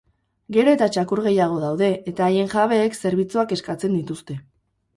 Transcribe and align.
Gero 0.55 0.71
eta 0.77 0.87
txakur 0.95 1.21
gehiago 1.25 1.59
daude 1.65 1.91
eta 2.13 2.27
haien 2.29 2.51
jabeek 2.55 2.99
zerbitzuak 3.05 3.57
eskatzen 3.61 3.97
dituzte. 4.01 4.43